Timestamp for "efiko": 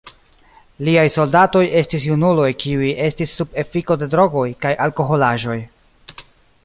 3.65-3.99